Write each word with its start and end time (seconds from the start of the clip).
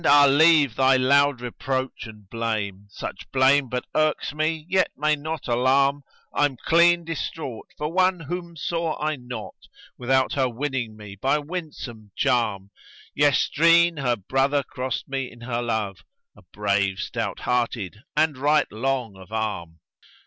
ah 0.03 0.25
leave 0.25 0.75
thy 0.77 0.97
loud 0.97 1.41
reproach 1.41 2.07
and 2.07 2.27
blame; 2.27 2.87
* 2.89 2.89
Such 2.89 3.31
blame 3.31 3.69
but 3.69 3.85
irks 3.93 4.33
me 4.33 4.65
yet 4.67 4.89
may 4.97 5.15
not 5.15 5.47
alarm: 5.47 6.01
I'm 6.33 6.57
clean 6.65 7.05
distraught 7.05 7.67
for 7.77 7.93
one 7.93 8.21
whom 8.21 8.55
saw 8.57 8.99
I 8.99 9.15
not 9.15 9.53
* 9.81 9.97
Without 9.99 10.33
her 10.33 10.49
winning 10.49 10.97
me 10.97 11.17
by 11.17 11.37
winsome 11.37 12.09
charm 12.15 12.71
Yestreen 13.15 13.97
her 13.99 14.15
brother 14.15 14.63
crossed 14.63 15.07
me 15.07 15.31
in 15.31 15.41
her 15.41 15.61
love, 15.61 16.03
* 16.19 16.35
A 16.35 16.41
Brave 16.51 16.97
stout 16.97 17.41
hearted 17.41 17.97
and 18.17 18.39
right 18.39 18.71
long 18.71 19.15
of 19.15 19.31
arm." 19.31 19.81